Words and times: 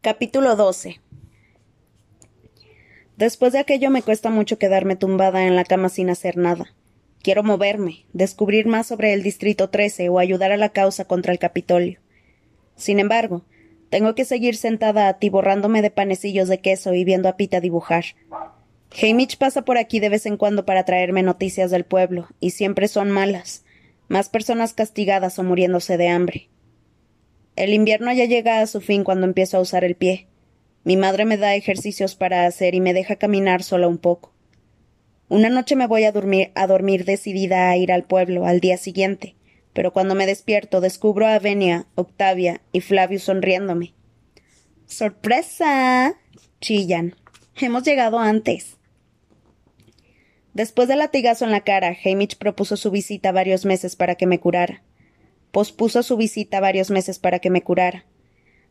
Capítulo 0.00 0.54
12 0.54 1.00
Después 3.16 3.52
de 3.52 3.58
aquello 3.58 3.90
me 3.90 4.02
cuesta 4.02 4.30
mucho 4.30 4.56
quedarme 4.56 4.94
tumbada 4.94 5.44
en 5.44 5.56
la 5.56 5.64
cama 5.64 5.88
sin 5.88 6.08
hacer 6.08 6.36
nada. 6.36 6.72
Quiero 7.20 7.42
moverme, 7.42 8.06
descubrir 8.12 8.68
más 8.68 8.86
sobre 8.86 9.12
el 9.12 9.24
Distrito 9.24 9.70
13 9.70 10.08
o 10.08 10.20
ayudar 10.20 10.52
a 10.52 10.56
la 10.56 10.68
causa 10.68 11.04
contra 11.04 11.32
el 11.32 11.40
Capitolio. 11.40 11.98
Sin 12.76 13.00
embargo, 13.00 13.44
tengo 13.90 14.14
que 14.14 14.24
seguir 14.24 14.54
sentada 14.54 15.08
atiborrándome 15.08 15.82
de 15.82 15.90
panecillos 15.90 16.46
de 16.46 16.60
queso 16.60 16.94
y 16.94 17.02
viendo 17.02 17.28
a 17.28 17.36
Pita 17.36 17.58
dibujar. 17.58 18.04
Hamish 19.02 19.36
pasa 19.36 19.62
por 19.62 19.78
aquí 19.78 19.98
de 19.98 20.10
vez 20.10 20.26
en 20.26 20.36
cuando 20.36 20.64
para 20.64 20.84
traerme 20.84 21.24
noticias 21.24 21.72
del 21.72 21.84
pueblo, 21.84 22.28
y 22.38 22.50
siempre 22.50 22.86
son 22.86 23.10
malas. 23.10 23.64
Más 24.06 24.28
personas 24.28 24.74
castigadas 24.74 25.40
o 25.40 25.42
muriéndose 25.42 25.96
de 25.96 26.08
hambre. 26.08 26.50
El 27.58 27.74
invierno 27.74 28.12
ya 28.12 28.26
llega 28.26 28.60
a 28.60 28.66
su 28.68 28.80
fin 28.80 29.02
cuando 29.02 29.26
empiezo 29.26 29.56
a 29.56 29.60
usar 29.60 29.82
el 29.82 29.96
pie. 29.96 30.28
Mi 30.84 30.96
madre 30.96 31.24
me 31.24 31.36
da 31.36 31.56
ejercicios 31.56 32.14
para 32.14 32.46
hacer 32.46 32.76
y 32.76 32.80
me 32.80 32.94
deja 32.94 33.16
caminar 33.16 33.64
sola 33.64 33.88
un 33.88 33.98
poco. 33.98 34.32
Una 35.28 35.48
noche 35.48 35.74
me 35.74 35.88
voy 35.88 36.04
a 36.04 36.12
dormir, 36.12 36.52
a 36.54 36.68
dormir 36.68 37.04
decidida 37.04 37.68
a 37.68 37.76
ir 37.76 37.90
al 37.90 38.04
pueblo 38.04 38.46
al 38.46 38.60
día 38.60 38.76
siguiente, 38.76 39.34
pero 39.72 39.92
cuando 39.92 40.14
me 40.14 40.24
despierto 40.24 40.80
descubro 40.80 41.26
a 41.26 41.36
Venia, 41.40 41.86
Octavia 41.96 42.60
y 42.70 42.80
Flavio 42.80 43.18
sonriéndome. 43.18 43.92
¡Sorpresa! 44.86 46.14
chillan. 46.60 47.16
Hemos 47.56 47.82
llegado 47.82 48.20
antes. 48.20 48.76
Después 50.54 50.86
del 50.86 51.00
latigazo 51.00 51.44
en 51.44 51.50
la 51.50 51.64
cara, 51.64 51.96
Hamish 52.04 52.38
propuso 52.38 52.76
su 52.76 52.92
visita 52.92 53.32
varios 53.32 53.64
meses 53.64 53.96
para 53.96 54.14
que 54.14 54.28
me 54.28 54.38
curara. 54.38 54.84
Pospuso 55.50 56.02
su 56.02 56.16
visita 56.16 56.60
varios 56.60 56.90
meses 56.90 57.18
para 57.18 57.38
que 57.38 57.50
me 57.50 57.62
curara. 57.62 58.04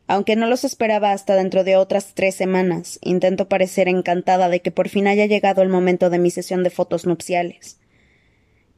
Aunque 0.06 0.36
no 0.36 0.46
los 0.46 0.64
esperaba 0.64 1.12
hasta 1.12 1.34
dentro 1.36 1.64
de 1.64 1.76
otras 1.76 2.14
tres 2.14 2.34
semanas, 2.34 2.98
intento 3.02 3.46
parecer 3.46 3.88
encantada 3.88 4.48
de 4.48 4.60
que 4.60 4.70
por 4.70 4.88
fin 4.88 5.06
haya 5.06 5.26
llegado 5.26 5.60
el 5.60 5.68
momento 5.68 6.08
de 6.08 6.18
mi 6.18 6.30
sesión 6.30 6.62
de 6.62 6.70
fotos 6.70 7.04
nupciales. 7.06 7.78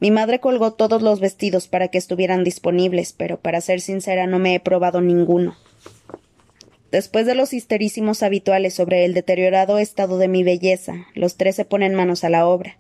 Mi 0.01 0.11
madre 0.11 0.41
colgó 0.41 0.73
todos 0.73 1.03
los 1.03 1.21
vestidos 1.21 1.69
para 1.69 1.89
que 1.89 1.99
estuvieran 1.99 2.43
disponibles, 2.43 3.13
pero 3.13 3.39
para 3.39 3.61
ser 3.61 3.81
sincera 3.81 4.27
no 4.27 4.41
me 4.41 4.57
he 4.57 4.61
probado 4.61 5.01
ninguno. 5.01 5.57
Después 6.91 7.27
de 7.27 7.37
los 7.37 7.53
histerísimos 7.53 8.25
habituales 8.25 8.75
sobre 8.75 9.05
el 9.05 9.15
deteriorado 9.15 9.79
estado 9.79 10.19
de 10.19 10.27
mi 10.27 10.43
belleza, 10.43 11.07
los 11.15 11.37
tres 11.37 11.55
se 11.55 11.65
ponen 11.65 11.95
manos 11.95 12.25
a 12.25 12.31
la 12.31 12.49
obra. 12.49 12.80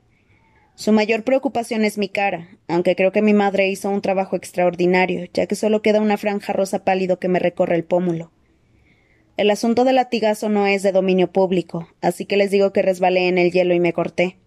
Su 0.80 0.92
mayor 0.92 1.24
preocupación 1.24 1.84
es 1.84 1.98
mi 1.98 2.08
cara, 2.08 2.48
aunque 2.66 2.96
creo 2.96 3.12
que 3.12 3.20
mi 3.20 3.34
madre 3.34 3.68
hizo 3.68 3.90
un 3.90 4.00
trabajo 4.00 4.34
extraordinario, 4.34 5.28
ya 5.34 5.46
que 5.46 5.54
solo 5.54 5.82
queda 5.82 6.00
una 6.00 6.16
franja 6.16 6.54
rosa 6.54 6.84
pálido 6.84 7.18
que 7.18 7.28
me 7.28 7.38
recorre 7.38 7.76
el 7.76 7.84
pómulo. 7.84 8.32
El 9.36 9.50
asunto 9.50 9.84
del 9.84 9.96
latigazo 9.96 10.48
no 10.48 10.66
es 10.66 10.82
de 10.82 10.92
dominio 10.92 11.30
público, 11.30 11.86
así 12.00 12.24
que 12.24 12.38
les 12.38 12.50
digo 12.50 12.72
que 12.72 12.80
resbalé 12.80 13.28
en 13.28 13.36
el 13.36 13.52
hielo 13.52 13.74
y 13.74 13.78
me 13.78 13.92
corté. 13.92 14.38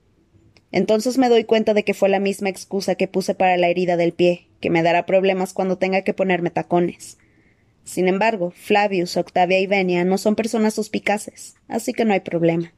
Entonces 0.71 1.19
me 1.19 1.29
doy 1.29 1.43
cuenta 1.43 1.75
de 1.75 1.83
que 1.83 1.93
fue 1.93 2.09
la 2.09 2.19
misma 2.19 2.49
excusa 2.49 2.95
que 2.95 3.07
puse 3.07 3.35
para 3.35 3.55
la 3.55 3.67
herida 3.67 3.95
del 3.95 4.13
pie, 4.13 4.47
que 4.59 4.71
me 4.71 4.81
dará 4.81 5.05
problemas 5.05 5.53
cuando 5.53 5.77
tenga 5.77 6.01
que 6.01 6.15
ponerme 6.15 6.49
tacones. 6.49 7.19
Sin 7.83 8.07
embargo, 8.07 8.49
Flavius, 8.55 9.17
Octavia 9.17 9.59
y 9.59 9.67
Venia 9.67 10.03
no 10.03 10.17
son 10.17 10.35
personas 10.35 10.73
suspicaces, 10.73 11.53
así 11.67 11.93
que 11.93 12.05
no 12.05 12.13
hay 12.13 12.21
problema. 12.21 12.73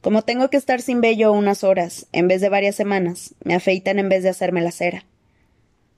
Como 0.00 0.22
tengo 0.22 0.48
que 0.48 0.56
estar 0.56 0.80
sin 0.80 1.02
vello 1.02 1.32
unas 1.32 1.62
horas, 1.62 2.06
en 2.12 2.26
vez 2.26 2.40
de 2.40 2.48
varias 2.48 2.74
semanas, 2.74 3.34
me 3.44 3.54
afeitan 3.54 3.98
en 3.98 4.08
vez 4.08 4.22
de 4.22 4.30
hacerme 4.30 4.62
la 4.62 4.72
cera. 4.72 5.04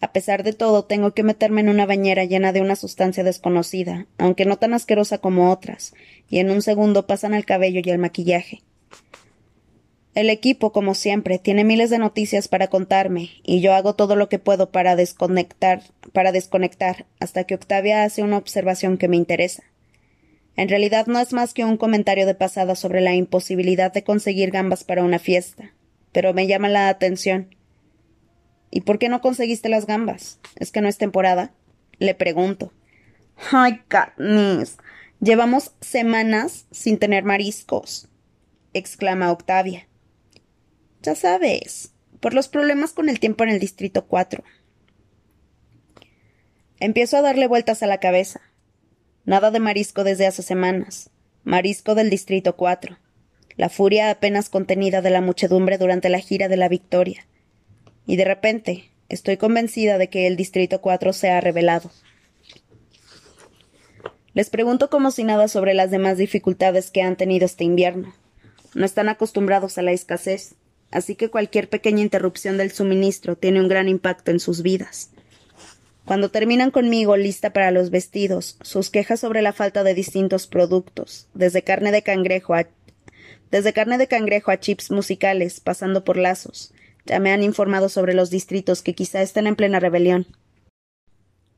A 0.01 0.13
pesar 0.13 0.43
de 0.43 0.53
todo, 0.53 0.85
tengo 0.85 1.13
que 1.15 1.23
meterme 1.23 1.61
en 1.61 1.69
una 1.69 1.87
bañera 1.87 2.25
llena 2.25 2.53
de 2.53 2.61
una 2.61 2.75
sustancia 2.75 3.23
desconocida, 3.23 4.07
aunque 4.19 4.45
no 4.45 4.57
tan 4.59 4.75
asquerosa 4.75 5.19
como 5.19 5.53
otras, 5.53 5.95
y 6.29 6.41
en 6.41 6.51
un 6.51 6.63
segundo 6.63 7.07
pasan 7.07 7.33
al 7.33 7.45
cabello 7.45 7.81
y 7.85 7.91
al 7.91 7.99
maquillaje. 7.99 8.63
El 10.17 10.29
equipo, 10.29 10.73
como 10.73 10.97
siempre, 10.97 11.39
tiene 11.39 11.63
miles 11.63 11.89
de 11.89 11.99
noticias 11.99 12.49
para 12.49 12.67
contarme, 12.67 13.31
y 13.45 13.61
yo 13.61 13.73
hago 13.73 13.95
todo 13.95 14.17
lo 14.17 14.29
que 14.29 14.41
puedo 14.41 14.73
para 14.73 14.97
desconectar, 14.97 15.85
para 16.13 16.33
desconectar, 16.33 17.07
hasta 17.21 17.45
que 17.45 17.55
Octavia 17.55 18.03
hace 18.03 18.25
una 18.25 18.39
observación 18.39 18.99
que 18.99 19.07
me 19.07 19.17
interesa. 19.17 19.63
En 20.57 20.69
realidad 20.69 21.07
no 21.07 21.19
es 21.19 21.33
más 21.33 21.55
que 21.55 21.65
un 21.65 21.77
comentario 21.77 22.27
de 22.27 22.35
pasada 22.35 22.75
sobre 22.75 23.01
la 23.01 23.15
imposibilidad 23.15 23.93
de 23.93 24.05
conseguir 24.05 24.51
gambas 24.51 24.85
para 24.85 25.03
una 25.03 25.19
fiesta, 25.19 25.73
pero 26.13 26.35
me 26.35 26.47
llama 26.47 26.69
la 26.69 26.89
atención. 26.89 27.55
¿Y 28.71 28.83
por 28.83 28.99
qué 28.99 29.09
no 29.09 29.21
conseguiste 29.21 29.69
las 29.69 29.87
gambas? 29.87 30.39
¿Es 30.57 30.71
que 30.71 30.81
no 30.81 30.89
es 30.89 30.99
temporada? 30.99 31.53
Le 31.99 32.15
pregunto. 32.15 32.73
Ay, 33.51 33.81
Katniss. 33.89 34.79
Llevamos 35.21 35.73
semanas 35.81 36.67
sin 36.71 36.99
tener 36.99 37.25
mariscos, 37.25 38.09
exclama 38.73 39.31
Octavia. 39.31 39.87
Ya 41.03 41.15
sabes, 41.15 41.93
por 42.21 42.35
los 42.35 42.49
problemas 42.49 42.93
con 42.93 43.09
el 43.09 43.21
tiempo 43.21 43.45
en 43.45 43.51
el 43.51 43.61
Distrito 43.61 44.07
4. 44.07 44.43
Empiezo 46.81 47.17
a 47.17 47.23
darle 47.23 47.47
vueltas 47.47 47.83
a 47.83 47.87
la 47.87 47.99
cabeza. 47.99 48.41
Nada 49.25 49.53
de 49.53 49.61
marisco 49.61 50.03
desde 50.03 50.27
hace 50.27 50.43
semanas. 50.43 51.11
Marisco 51.45 51.95
del 51.95 52.11
Distrito 52.11 52.57
4. 52.57 52.99
La 53.57 53.69
furia 53.69 54.11
apenas 54.11 54.49
contenida 54.49 55.01
de 55.01 55.11
la 55.11 55.21
muchedumbre 55.21 55.79
durante 55.79 56.09
la 56.09 56.19
gira 56.19 56.49
de 56.49 56.57
la 56.57 56.69
Victoria 56.69 57.25
y 58.05 58.17
de 58.17 58.25
repente 58.25 58.91
estoy 59.09 59.37
convencida 59.37 59.97
de 59.97 60.09
que 60.09 60.27
el 60.27 60.37
Distrito 60.37 60.81
4 60.81 61.13
se 61.13 61.31
ha 61.31 61.41
revelado. 61.41 61.93
Les 64.35 64.51
pregunto 64.51 64.91
como 64.91 65.13
si 65.13 65.23
nada 65.23 65.47
sobre 65.47 65.75
las 65.75 65.93
demás 65.93 66.19
dificultades 66.19 66.91
que 66.91 67.03
han 67.03 67.15
tenido 67.15 67.47
este 67.47 67.63
invierno. 67.63 68.13
No 68.75 68.85
están 68.85 69.09
acostumbrados 69.09 69.79
a 69.79 69.83
la 69.83 69.93
escasez, 69.93 70.57
así 70.91 71.15
que 71.15 71.31
cualquier 71.31 71.69
pequeña 71.69 72.03
interrupción 72.03 72.57
del 72.57 72.73
suministro 72.73 73.37
tiene 73.37 73.61
un 73.61 73.69
gran 73.69 73.89
impacto 73.89 74.33
en 74.33 74.41
sus 74.41 74.63
vidas. 74.63 75.12
Cuando 76.05 76.31
terminan 76.31 76.71
conmigo 76.71 77.17
lista 77.17 77.53
para 77.53 77.71
los 77.71 77.91
vestidos, 77.91 78.57
sus 78.63 78.91
quejas 78.91 79.21
sobre 79.21 79.41
la 79.41 79.53
falta 79.53 79.85
de 79.85 79.95
distintos 79.95 80.47
productos, 80.47 81.29
desde 81.35 81.63
carne 81.63 81.93
de 81.93 82.03
cangrejo 82.03 82.55
a 82.55 82.67
desde 83.53 83.75
carne 83.75 83.99
de 83.99 84.09
cangrejo 84.09 84.51
a 84.51 84.59
chips 84.59 84.91
musicales, 84.91 85.61
pasando 85.61 86.05
por 86.05 86.17
lazos, 86.17 86.73
ya 87.05 87.21
me 87.21 87.33
han 87.33 87.43
informado 87.43 87.91
sobre 87.91 88.15
los 88.15 88.31
distritos 88.31 88.81
que 88.81 88.95
quizá 88.95 89.21
estén 89.21 89.47
en 89.47 89.57
plena 89.57 89.79
rebelión. 89.79 90.27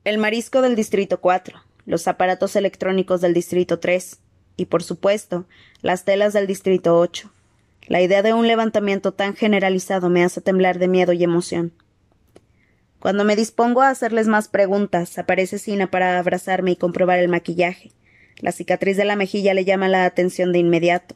El 0.02 0.18
marisco 0.18 0.60
del 0.60 0.74
Distrito 0.74 1.20
4, 1.20 1.56
los 1.86 2.08
aparatos 2.08 2.56
electrónicos 2.56 3.20
del 3.20 3.32
Distrito 3.32 3.78
3 3.78 4.18
y, 4.56 4.66
por 4.66 4.82
supuesto, 4.82 5.46
las 5.82 6.04
telas 6.04 6.32
del 6.32 6.48
Distrito 6.48 6.98
8. 6.98 7.30
La 7.86 8.02
idea 8.02 8.22
de 8.22 8.32
un 8.32 8.48
levantamiento 8.48 9.12
tan 9.12 9.36
generalizado 9.36 10.10
me 10.10 10.24
hace 10.24 10.40
temblar 10.40 10.80
de 10.80 10.88
miedo 10.88 11.12
y 11.12 11.22
emoción. 11.22 11.72
Cuando 13.04 13.26
me 13.26 13.36
dispongo 13.36 13.82
a 13.82 13.90
hacerles 13.90 14.28
más 14.28 14.48
preguntas, 14.48 15.18
aparece 15.18 15.58
Sina 15.58 15.90
para 15.90 16.18
abrazarme 16.18 16.70
y 16.70 16.76
comprobar 16.76 17.18
el 17.18 17.28
maquillaje. 17.28 17.92
La 18.38 18.50
cicatriz 18.50 18.96
de 18.96 19.04
la 19.04 19.14
mejilla 19.14 19.52
le 19.52 19.66
llama 19.66 19.88
la 19.88 20.06
atención 20.06 20.52
de 20.52 20.60
inmediato. 20.60 21.14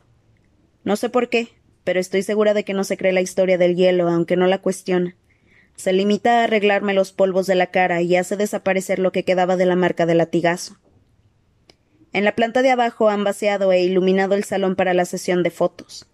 No 0.84 0.96
sé 0.96 1.08
por 1.08 1.30
qué, 1.30 1.48
pero 1.84 1.98
estoy 1.98 2.22
segura 2.22 2.52
de 2.52 2.62
que 2.62 2.74
no 2.74 2.84
se 2.84 2.98
cree 2.98 3.14
la 3.14 3.22
historia 3.22 3.56
del 3.56 3.74
hielo, 3.74 4.06
aunque 4.06 4.36
no 4.36 4.46
la 4.46 4.58
cuestiona. 4.58 5.16
Se 5.76 5.94
limita 5.94 6.40
a 6.40 6.44
arreglarme 6.44 6.92
los 6.92 7.12
polvos 7.12 7.46
de 7.46 7.54
la 7.54 7.68
cara 7.68 8.02
y 8.02 8.16
hace 8.16 8.36
desaparecer 8.36 8.98
lo 8.98 9.10
que 9.10 9.24
quedaba 9.24 9.56
de 9.56 9.64
la 9.64 9.74
marca 9.74 10.04
del 10.04 10.18
latigazo. 10.18 10.76
En 12.12 12.22
la 12.22 12.34
planta 12.34 12.60
de 12.60 12.70
abajo 12.70 13.08
han 13.08 13.24
vaciado 13.24 13.72
e 13.72 13.80
iluminado 13.80 14.34
el 14.34 14.44
salón 14.44 14.76
para 14.76 14.92
la 14.92 15.06
sesión 15.06 15.42
de 15.42 15.50
fotos. 15.50 16.06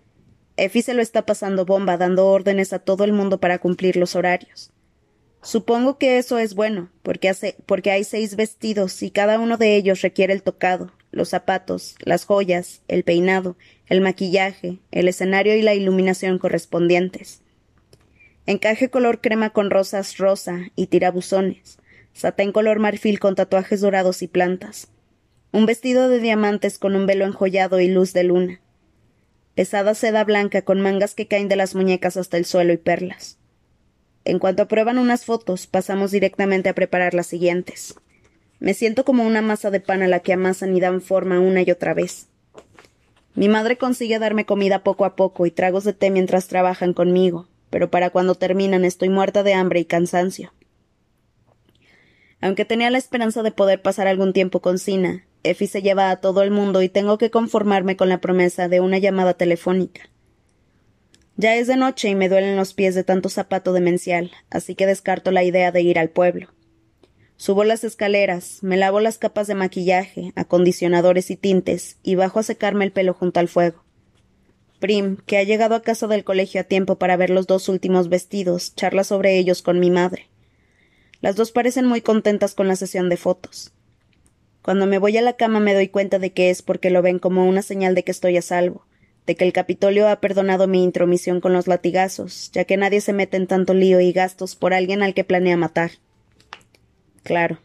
Effie 0.57 0.83
se 0.83 0.95
lo 0.95 1.03
está 1.03 1.27
pasando 1.27 1.67
bomba, 1.67 1.97
dando 1.97 2.29
órdenes 2.29 2.73
a 2.73 2.79
todo 2.79 3.03
el 3.03 3.13
mundo 3.13 3.41
para 3.41 3.59
cumplir 3.59 3.97
los 3.97 4.15
horarios. 4.15 4.71
Supongo 5.45 5.99
que 5.99 6.17
eso 6.17 6.39
es 6.39 6.55
bueno, 6.55 6.91
porque, 7.03 7.29
hace, 7.29 7.57
porque 7.67 7.91
hay 7.91 8.05
seis 8.05 8.35
vestidos 8.35 9.03
y 9.03 9.11
cada 9.11 9.39
uno 9.39 9.59
de 9.59 9.77
ellos 9.77 10.01
requiere 10.01 10.33
el 10.33 10.43
tocado, 10.43 10.91
los 11.13 11.29
zapatos, 11.29 11.97
las 12.01 12.25
joyas, 12.25 12.83
el 12.89 13.05
peinado, 13.05 13.57
el 13.87 14.01
maquillaje, 14.01 14.79
el 14.91 15.07
escenario 15.07 15.55
y 15.55 15.61
la 15.61 15.75
iluminación 15.75 16.39
correspondientes. 16.39 17.43
Encaje 18.47 18.89
color 18.89 19.21
crema 19.21 19.51
con 19.51 19.71
rosas 19.71 20.17
rosa 20.17 20.71
y 20.77 20.87
tirabuzones, 20.87 21.79
satén 22.15 22.51
color 22.51 22.79
marfil 22.79 23.21
con 23.21 23.35
tatuajes 23.35 23.83
dorados 23.83 24.23
y 24.23 24.29
plantas, 24.29 24.89
un 25.53 25.67
vestido 25.67 26.09
de 26.09 26.21
diamantes 26.21 26.79
con 26.79 26.97
un 26.97 27.05
velo 27.05 27.27
enjollado 27.27 27.81
y 27.81 27.89
luz 27.89 28.15
de 28.15 28.25
luna, 28.25 28.61
pesada 29.55 29.95
seda 29.95 30.25
blanca 30.25 30.63
con 30.63 30.81
mangas 30.81 31.15
que 31.15 31.29
caen 31.29 31.49
de 31.49 31.57
las 31.57 31.75
muñecas 31.75 32.17
hasta 32.17 32.39
el 32.39 32.47
suelo 32.47 32.73
y 32.73 32.79
perlas. 32.79 33.39
En 34.25 34.39
cuanto 34.39 34.63
aprueban 34.63 34.99
unas 34.99 35.25
fotos, 35.25 35.67
pasamos 35.67 36.11
directamente 36.11 36.69
a 36.69 36.75
preparar 36.75 37.15
las 37.15 37.27
siguientes. 37.27 37.95
Me 38.59 38.73
siento 38.73 39.05
como 39.05 39.27
una 39.27 39.43
masa 39.43 39.71
de 39.71 39.81
pan 39.81 40.03
a 40.03 40.09
la 40.09 40.21
que 40.21 40.33
amasan 40.33 40.75
y 40.75 40.81
dan 40.81 41.03
forma 41.03 41.41
una 41.41 41.63
y 41.63 41.71
otra 41.71 41.93
vez. 41.93 42.29
Mi 43.35 43.49
madre 43.49 43.77
consigue 43.77 44.19
darme 44.19 44.47
comida 44.47 44.83
poco 44.83 45.05
a 45.05 45.17
poco 45.17 45.45
y 45.45 45.51
tragos 45.51 45.85
de 45.85 45.93
té 45.93 46.11
mientras 46.11 46.49
trabajan 46.49 46.95
conmigo, 46.95 47.49
pero 47.69 47.91
para 47.91 48.11
cuando 48.11 48.37
terminan 48.37 48.85
estoy 48.85 49.09
muerta 49.09 49.43
de 49.43 49.55
hambre 49.55 49.81
y 49.81 49.85
cansancio. 49.85 50.53
Aunque 52.41 52.65
tenía 52.65 52.91
la 52.91 52.99
esperanza 52.99 53.43
de 53.43 53.51
poder 53.51 53.83
pasar 53.83 54.07
algún 54.07 54.33
tiempo 54.33 54.61
con 54.61 54.79
Sina, 54.79 55.25
Effie 55.43 55.67
se 55.67 55.83
lleva 55.83 56.11
a 56.11 56.21
todo 56.21 56.43
el 56.43 56.51
mundo 56.51 56.81
y 56.81 56.89
tengo 56.89 57.19
que 57.19 57.31
conformarme 57.31 57.97
con 57.97 58.09
la 58.09 58.21
promesa 58.21 58.69
de 58.69 58.81
una 58.81 58.99
llamada 58.99 59.35
telefónica. 59.35 60.09
Ya 61.37 61.57
es 61.57 61.67
de 61.67 61.77
noche 61.77 62.09
y 62.09 62.15
me 62.15 62.29
duelen 62.29 62.57
los 62.57 62.75
pies 62.75 62.95
de 62.95 63.03
tanto 63.03 63.29
zapato 63.29 63.73
demencial, 63.73 64.31
así 64.51 64.75
que 64.75 64.87
descarto 64.87 65.33
la 65.33 65.43
idea 65.43 65.73
de 65.73 65.83
ir 65.83 65.99
al 65.99 66.11
pueblo. 66.11 66.49
Subo 67.37 67.65
las 67.65 67.83
escaleras, 67.83 68.59
me 68.63 68.77
lavo 68.77 69.01
las 69.01 69.19
capas 69.19 69.49
de 69.49 69.57
maquillaje, 69.57 70.33
acondicionadores 70.37 71.31
y 71.33 71.37
tintes, 71.37 71.99
y 72.05 72.15
bajo 72.15 72.39
a 72.39 72.45
secarme 72.45 72.85
el 72.85 72.93
pelo 72.93 73.15
junto 73.15 73.41
al 73.41 73.49
fuego. 73.49 73.83
Prim, 74.79 75.17
que 75.27 75.39
ha 75.39 75.43
llegado 75.43 75.75
a 75.75 75.83
casa 75.83 76.07
del 76.07 76.23
colegio 76.23 76.61
a 76.61 76.65
tiempo 76.65 76.97
para 76.99 77.17
ver 77.17 77.31
los 77.31 77.49
dos 77.49 77.69
últimos 77.69 78.09
vestidos, 78.09 78.77
charla 78.77 79.03
sobre 79.03 79.37
ellos 79.37 79.63
con 79.63 79.81
mi 79.81 79.91
madre. 79.91 80.29
Las 81.21 81.35
dos 81.35 81.51
parecen 81.51 81.87
muy 81.87 82.01
contentas 82.01 82.55
con 82.55 82.69
la 82.69 82.77
sesión 82.77 83.09
de 83.09 83.17
fotos. 83.17 83.73
Cuando 84.63 84.87
me 84.87 84.99
voy 84.99 85.17
a 85.17 85.23
la 85.23 85.35
cama 85.35 85.59
me 85.59 85.75
doy 85.75 85.89
cuenta 85.89 86.19
de 86.19 86.33
que 86.33 86.51
es 86.51 86.63
porque 86.63 86.91
lo 86.91 87.03
ven 87.03 87.19
como 87.19 87.49
una 87.49 87.63
señal 87.63 87.95
de 87.95 88.05
que 88.05 88.13
estoy 88.13 88.37
a 88.37 88.43
salvo, 88.43 88.87
de 89.27 89.35
que 89.37 89.45
el 89.45 89.53
Capitolio 89.53 90.09
ha 90.09 90.21
perdonado 90.21 90.67
mi 90.67 90.83
intromisión 90.83 91.41
con 91.41 91.53
los 91.53 91.67
latigazos, 91.67 92.51
ya 92.53 92.65
que 92.65 92.77
nadie 92.77 93.01
se 93.01 93.13
mete 93.13 93.37
en 93.37 93.47
tanto 93.47 93.75
lío 93.75 94.01
y 94.01 94.13
gastos 94.13 94.57
por 94.57 94.75
alguien 94.75 95.03
al 95.03 95.15
que 95.15 95.25
planea 95.25 95.57
matar. 95.57 95.93
Claro. 97.23 97.59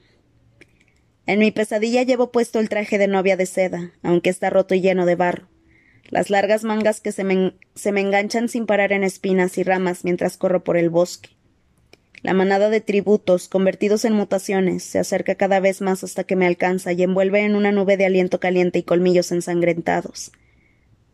En 1.25 1.39
mi 1.39 1.51
pesadilla 1.51 2.03
llevo 2.03 2.31
puesto 2.31 2.59
el 2.59 2.69
traje 2.69 2.97
de 2.97 3.07
novia 3.07 3.37
de 3.37 3.45
seda, 3.45 3.91
aunque 4.01 4.29
está 4.29 4.49
roto 4.49 4.73
y 4.73 4.81
lleno 4.81 5.05
de 5.05 5.15
barro. 5.15 5.47
Las 6.09 6.29
largas 6.29 6.63
mangas 6.63 7.01
que 7.01 7.11
se 7.11 7.23
me, 7.23 7.53
se 7.75 7.91
me 7.91 8.01
enganchan 8.01 8.49
sin 8.49 8.65
parar 8.65 8.93
en 8.93 9.03
espinas 9.03 9.57
y 9.57 9.63
ramas 9.63 10.03
mientras 10.03 10.37
corro 10.37 10.63
por 10.63 10.75
el 10.75 10.89
bosque. 10.89 11.29
La 12.21 12.33
manada 12.33 12.69
de 12.69 12.81
tributos, 12.81 13.47
convertidos 13.47 14.05
en 14.05 14.13
mutaciones, 14.13 14.83
se 14.83 14.99
acerca 14.99 15.35
cada 15.35 15.59
vez 15.59 15.81
más 15.81 16.03
hasta 16.03 16.23
que 16.23 16.35
me 16.35 16.47
alcanza 16.47 16.91
y 16.93 17.03
envuelve 17.03 17.41
en 17.41 17.55
una 17.55 17.71
nube 17.71 17.95
de 17.95 18.05
aliento 18.05 18.39
caliente 18.39 18.79
y 18.79 18.83
colmillos 18.83 19.31
ensangrentados. 19.31 20.31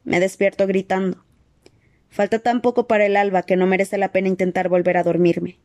Me 0.05 0.19
despierto 0.19 0.67
gritando. 0.67 1.25
Falta 2.09 2.39
tan 2.39 2.61
poco 2.61 2.87
para 2.87 3.05
el 3.05 3.17
alba 3.17 3.43
que 3.43 3.57
no 3.57 3.65
merece 3.65 3.97
la 3.97 4.11
pena 4.11 4.29
intentar 4.29 4.69
volver 4.69 4.97
a 4.97 5.03
dormirme. 5.03 5.59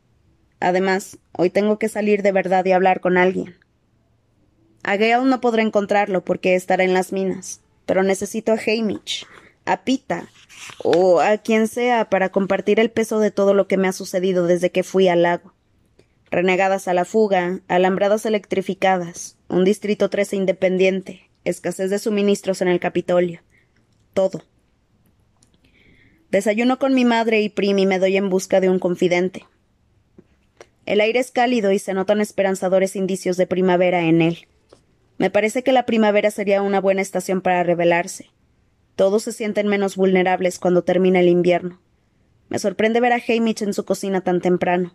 Además, 0.59 1.19
hoy 1.33 1.51
tengo 1.51 1.79
que 1.79 1.89
salir 1.89 2.23
de 2.23 2.33
verdad 2.33 2.65
y 2.65 2.73
hablar 2.73 3.01
con 3.01 3.19
alguien. 3.19 3.55
A 4.83 4.97
Gale 4.97 5.27
no 5.27 5.41
podré 5.41 5.63
encontrarlo 5.63 6.25
porque 6.25 6.55
estará 6.55 6.85
en 6.85 6.95
las 6.95 7.13
minas, 7.13 7.61
pero 7.85 8.03
necesito 8.03 8.53
a 8.53 8.57
Hamish, 8.57 9.27
a 9.67 9.85
Pita, 9.85 10.29
o 10.83 11.21
a 11.21 11.37
quien 11.39 11.69
sea 11.69 12.09
para 12.09 12.31
compartir 12.31 12.81
el 12.81 12.91
peso 12.91 13.21
de 13.21 13.31
todo 13.31 13.53
lo 13.55 13.69
que 13.69 13.77
me 13.77 13.89
ha 13.89 13.93
sucedido 13.93 14.47
desde 14.47 14.71
que 14.71 14.83
fui 14.83 15.09
al 15.09 15.23
lago. 15.23 15.55
Renegadas 16.31 16.89
a 16.89 16.95
la 16.95 17.05
fuga, 17.05 17.61
alambradas 17.69 18.25
electrificadas, 18.25 19.37
un 19.49 19.65
distrito 19.65 20.09
13 20.09 20.37
independiente, 20.37 21.31
escasez 21.45 21.91
de 21.91 21.99
suministros 21.99 22.63
en 22.63 22.69
el 22.69 22.81
Capitolio. 22.81 23.43
Todo. 24.15 24.43
Desayuno 26.31 26.79
con 26.79 26.95
mi 26.95 27.05
madre 27.05 27.41
y 27.41 27.49
primi 27.49 27.83
y 27.83 27.87
me 27.87 27.99
doy 27.99 28.17
en 28.17 28.29
busca 28.29 28.61
de 28.61 28.69
un 28.69 28.79
confidente. 28.79 29.47
El 30.87 31.01
aire 31.01 31.21
es 31.21 31.31
cálido 31.31 31.73
y 31.73 31.79
se 31.79 31.95
notan 31.95 32.21
esperanzadores 32.21 32.97
indicios 32.97 33.37
de 33.37 33.47
primavera 33.47 34.03
en 34.03 34.23
él. 34.23 34.49
Me 35.19 35.31
parece 35.31 35.63
que 35.63 35.73
la 35.73 35.87
primavera 35.87 36.31
sería 36.31 36.63
una 36.63 36.81
buena 36.81 37.03
estación 37.03 37.41
para 37.41 37.63
rebelarse. 37.63 38.31
Todos 38.97 39.23
se 39.23 39.33
sienten 39.33 39.69
menos 39.69 39.97
vulnerables 39.97 40.59
cuando 40.59 40.83
termina 40.83 41.21
el 41.21 41.29
invierno. 41.29 41.81
Me 42.49 42.59
sorprende 42.59 43.01
ver 43.01 43.13
a 43.13 43.23
Hamish 43.27 43.63
en 43.63 43.75
su 43.75 43.85
cocina 43.85 44.23
tan 44.23 44.41
temprano. 44.41 44.95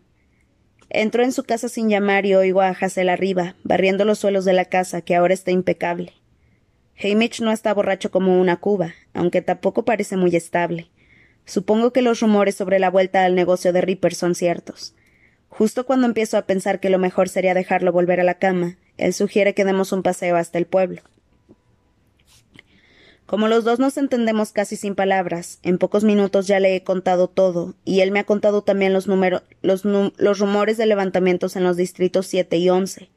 Entro 0.90 1.24
en 1.24 1.32
su 1.32 1.44
casa 1.44 1.70
sin 1.70 1.90
llamar 1.90 2.26
y 2.26 2.36
oigo 2.36 2.62
a 2.62 2.70
Hazel 2.70 3.10
arriba, 3.10 3.56
barriendo 3.64 4.06
los 4.06 4.20
suelos 4.20 4.46
de 4.46 4.54
la 4.54 4.66
casa, 4.66 5.02
que 5.02 5.16
ahora 5.16 5.34
está 5.34 5.52
impecable. 5.52 6.14
Hamish 7.02 7.42
no 7.42 7.52
está 7.52 7.74
borracho 7.74 8.12
como 8.12 8.40
una 8.40 8.58
cuba, 8.58 8.94
aunque 9.14 9.42
tampoco 9.42 9.84
parece 9.84 10.18
muy 10.18 10.36
estable. 10.36 10.90
Supongo 11.46 11.92
que 11.92 12.02
los 12.02 12.22
rumores 12.22 12.56
sobre 12.56 12.80
la 12.80 12.90
vuelta 12.90 13.26
al 13.26 13.36
negocio 13.36 13.74
de 13.74 13.82
Ripper 13.82 14.16
son 14.16 14.34
ciertos. 14.34 14.96
Justo 15.50 15.86
cuando 15.86 16.08
empiezo 16.08 16.38
a 16.38 16.46
pensar 16.46 16.80
que 16.80 16.90
lo 16.90 16.98
mejor 16.98 17.30
sería 17.30 17.54
dejarlo 17.54 17.92
volver 17.92 18.20
a 18.20 18.24
la 18.24 18.40
cama, 18.40 18.78
él 18.98 19.14
sugiere 19.14 19.54
que 19.54 19.66
demos 19.66 19.92
un 19.92 20.04
paseo 20.04 20.38
hasta 20.38 20.58
el 20.58 20.66
pueblo. 20.66 21.02
Como 23.26 23.48
los 23.48 23.64
dos 23.64 23.80
nos 23.80 23.98
entendemos 23.98 24.52
casi 24.52 24.76
sin 24.76 24.96
palabras, 24.96 25.60
en 25.64 25.78
pocos 25.78 26.04
minutos 26.04 26.46
ya 26.46 26.60
le 26.60 26.76
he 26.76 26.84
contado 26.84 27.28
todo, 27.28 27.74
y 27.84 28.02
él 28.02 28.12
me 28.12 28.20
ha 28.20 28.24
contado 28.24 28.62
también 28.62 28.94
los, 28.94 29.08
los, 29.08 29.84
los 29.84 30.40
rumores 30.40 30.78
de 30.78 30.86
levantamientos 30.86 31.56
en 31.56 31.64
los 31.64 31.76
distritos 31.76 32.28
7 32.28 32.58
y 32.58 32.70
11. 32.70 33.10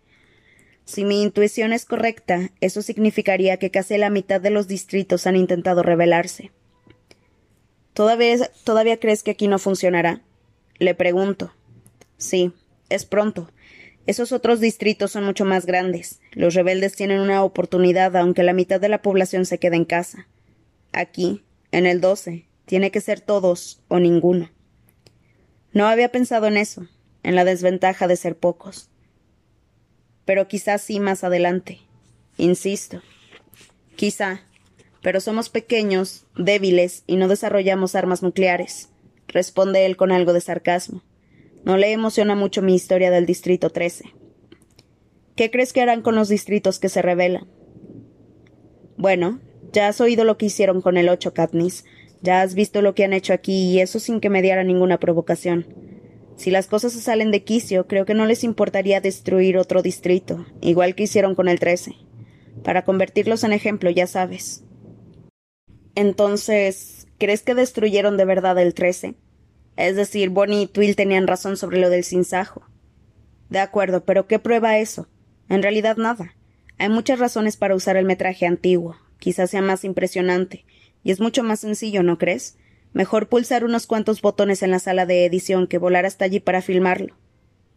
Si 0.89 1.05
mi 1.05 1.23
intuición 1.23 1.75
es 1.75 1.85
correcta, 1.85 2.51
eso 2.63 2.81
significaría 2.81 3.59
que 3.59 3.71
casi 3.71 3.99
la 3.99 4.09
mitad 4.09 4.41
de 4.41 4.49
los 4.49 4.69
distritos 4.69 5.27
han 5.27 5.37
intentado 5.37 5.83
rebelarse. 5.83 6.51
¿Todavía, 7.93 8.51
¿Todavía 8.65 8.99
crees 8.99 9.23
que 9.23 9.33
aquí 9.33 9.49
no 9.49 9.59
funcionará? 9.59 10.23
Le 10.79 10.95
pregunto. 10.95 11.53
Sí, 12.17 12.55
es 12.89 13.05
pronto. 13.05 13.51
Esos 14.07 14.33
otros 14.33 14.61
distritos 14.61 15.11
son 15.11 15.25
mucho 15.25 15.45
más 15.45 15.67
grandes. 15.67 16.21
Los 16.33 16.55
rebeldes 16.55 16.95
tienen 16.97 17.21
una 17.21 17.45
oportunidad, 17.45 18.17
aunque 18.17 18.43
la 18.43 18.55
mitad 18.55 18.81
de 18.81 18.89
la 18.89 19.03
población 19.03 19.45
se 19.45 19.59
quede 19.59 19.77
en 19.77 19.85
casa. 19.85 20.27
Aquí, 20.93 21.45
en 21.71 21.85
el 21.85 22.01
12, 22.01 22.47
tiene 22.65 22.91
que 22.91 23.03
ser 23.03 23.21
todos 23.21 23.83
o 23.89 23.99
ninguno. 23.99 24.51
No 25.71 25.87
había 25.87 26.11
pensado 26.11 26.47
en 26.47 26.57
eso, 26.57 26.89
en 27.23 27.35
la 27.35 27.45
desventaja 27.45 28.09
de 28.09 28.17
ser 28.17 28.39
pocos. 28.39 28.89
Pero 30.29 30.47
quizás 30.47 30.83
sí 30.83 31.01
más 31.01 31.25
adelante. 31.25 31.79
Insisto. 32.37 33.01
Quizá. 33.97 34.43
Pero 35.01 35.23
somos 35.23 35.49
pequeños, 35.49 36.27
débiles 36.37 37.03
y 37.07 37.17
no 37.17 37.29
desarrollamos 37.29 37.95
armas 37.95 38.23
nucleares, 38.23 38.91
responde 39.27 39.87
él 39.87 39.97
con 39.97 40.13
algo 40.13 40.35
de 40.35 40.43
sarcasmo. 40.43 41.03
No 41.65 41.79
le 41.79 41.93
emociona 41.93 42.35
mucho 42.35 42.61
mi 42.61 42.75
historia 42.75 43.11
del 43.11 43.25
Distrito 43.25 43.71
13. 43.71 44.05
¿Qué 45.35 45.51
crees 45.51 45.73
que 45.73 45.81
harán 45.81 46.03
con 46.03 46.15
los 46.15 46.29
distritos 46.29 46.79
que 46.79 46.91
se 46.91 47.01
rebelan? 47.01 47.49
Bueno, 48.99 49.41
ya 49.73 49.89
has 49.89 49.99
oído 50.03 50.25
lo 50.25 50.37
que 50.37 50.45
hicieron 50.45 50.83
con 50.83 50.99
el 50.99 51.09
8, 51.09 51.33
Katniss. 51.33 51.87
Ya 52.21 52.43
has 52.43 52.55
visto 52.55 52.83
lo 52.83 52.95
que 52.95 53.05
han 53.05 53.15
hecho 53.15 53.33
aquí 53.33 53.71
y 53.71 53.81
eso 53.81 53.99
sin 53.99 54.21
que 54.21 54.29
me 54.29 54.43
diera 54.43 54.63
ninguna 54.63 55.01
provocación. 55.01 55.88
Si 56.39 56.53
las 56.53 56.69
cosas 56.69 56.93
se 56.93 57.01
salen 57.01 57.33
de 57.33 57.43
quicio, 57.43 57.89
creo 57.89 58.07
que 58.07 58.15
no 58.15 58.25
les 58.25 58.45
importaría 58.45 59.01
destruir 59.01 59.59
otro 59.59 59.83
distrito, 59.83 60.47
igual 60.61 60.95
que 60.95 61.03
hicieron 61.03 61.35
con 61.35 61.49
el 61.49 61.59
13. 61.59 61.97
Para 62.63 62.85
convertirlos 62.85 63.43
en 63.43 63.53
ejemplo, 63.53 63.91
ya 63.91 64.07
sabes. 64.07 64.63
Entonces, 65.97 67.09
¿crees 67.19 67.43
que 67.43 67.57
destruyeron 67.57 68.17
de 68.17 68.25
verdad 68.25 68.57
el 68.61 68.73
13? 68.73 69.17
Es 69.77 69.97
decir, 69.97 70.31
Bonnie 70.31 70.63
y 70.63 70.67
Twill 70.69 70.95
tenían 70.95 71.27
razón 71.27 71.57
sobre 71.57 71.81
lo 71.81 71.91
del 71.91 72.05
sinsajo. 72.05 72.63
De 73.51 73.59
acuerdo, 73.59 74.05
pero 74.05 74.29
¿qué 74.29 74.39
prueba 74.39 74.79
eso? 74.79 75.09
En 75.49 75.61
realidad 75.61 75.97
nada. 75.97 76.37
Hay 76.79 76.89
muchas 76.89 77.19
razones 77.19 77.57
para 77.57 77.75
usar 77.75 77.97
el 77.97 78.05
metraje 78.05 78.47
antiguo. 78.47 78.95
Quizás 79.19 79.51
sea 79.51 79.61
más 79.61 79.83
impresionante. 79.83 80.65
Y 81.03 81.11
es 81.11 81.19
mucho 81.19 81.43
más 81.43 81.59
sencillo, 81.59 82.05
¿no 82.05 82.17
crees? 82.17 82.57
Mejor 82.99 83.29
pulsar 83.29 83.63
unos 83.63 83.87
cuantos 83.87 84.23
botones 84.23 84.61
en 84.65 84.73
la 84.73 84.81
sala 84.81 85.07
de 85.07 85.25
edición 85.25 85.69
que 85.69 85.79
volar 85.79 86.05
hasta 86.05 86.25
allí 86.25 86.41
para 86.41 86.63
filmarlo. 86.63 87.15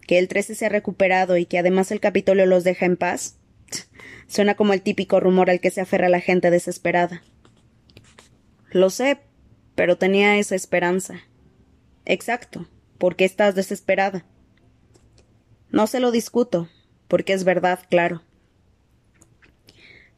Que 0.08 0.18
el 0.18 0.28
13 0.28 0.56
se 0.56 0.66
ha 0.66 0.70
recuperado 0.70 1.38
y 1.38 1.46
que 1.46 1.60
además 1.60 1.92
el 1.92 2.00
Capitolio 2.00 2.48
los 2.48 2.64
deja 2.64 2.88
en 2.88 2.98
paz. 2.98 3.38
Suena 4.28 4.56
como 4.56 4.74
el 4.74 4.82
típico 4.82 5.20
rumor 5.20 5.52
al 5.52 5.60
que 5.60 5.70
se 5.70 5.80
aferra 5.80 6.10
la 6.10 6.22
gente 6.22 6.50
desesperada. 6.50 7.22
Lo 8.72 8.90
sé, 8.90 9.20
pero 9.76 9.96
tenía 9.96 10.40
esa 10.40 10.56
esperanza. 10.56 11.22
Exacto. 12.06 12.68
¿Por 12.98 13.16
qué 13.16 13.26
estás 13.26 13.54
desesperada? 13.54 14.26
No 15.70 15.86
se 15.86 16.00
lo 16.00 16.10
discuto, 16.10 16.68
porque 17.08 17.34
es 17.34 17.44
verdad, 17.44 17.82
claro. 17.92 18.24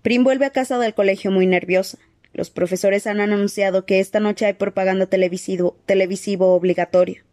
Prim 0.02 0.24
vuelve 0.24 0.46
a 0.46 0.52
casa 0.52 0.78
del 0.78 0.94
colegio 0.94 1.30
muy 1.30 1.46
nerviosa. 1.46 1.98
Los 2.34 2.50
profesores 2.50 3.08
han 3.08 3.22
anunciado 3.22 3.86
que 3.86 4.00
esta 4.00 4.20
noche 4.20 4.46
hay 4.46 4.54
propaganda 4.54 5.06
televisivo, 5.06 5.78
televisivo 5.86 6.54
obligatorio. 6.56 7.24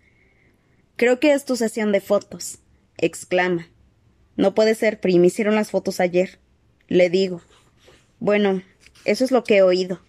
Creo 0.96 1.18
que 1.18 1.32
es 1.32 1.46
tu 1.46 1.56
sesión 1.56 1.90
de 1.92 2.02
fotos, 2.02 2.58
exclama. 2.98 3.68
No 4.36 4.54
puede 4.54 4.74
ser, 4.74 5.00
Prim, 5.00 5.24
hicieron 5.24 5.54
las 5.54 5.70
fotos 5.70 6.00
ayer. 6.00 6.38
Le 6.88 7.08
digo. 7.08 7.40
Bueno, 8.18 8.62
eso 9.06 9.24
es 9.24 9.30
lo 9.30 9.42
que 9.44 9.56
he 9.56 9.62
oído. 9.62 10.00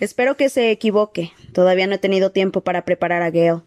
Espero 0.00 0.36
que 0.36 0.48
se 0.48 0.72
equivoque. 0.72 1.32
Todavía 1.52 1.86
no 1.86 1.94
he 1.94 1.98
tenido 1.98 2.32
tiempo 2.32 2.62
para 2.62 2.84
preparar 2.84 3.22
a 3.22 3.30
Gale. 3.30 3.62